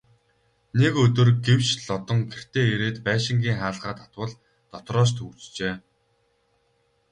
Нэг 0.79 0.93
өдөр 1.03 1.29
гэвш 1.45 1.69
Лодон 1.87 2.19
гэртээ 2.31 2.65
ирээд 2.73 2.97
байшингийн 3.05 3.59
хаалгаа 3.61 3.93
татвал 3.99 4.31
дотроос 4.71 5.11
түгжжээ. 5.17 5.73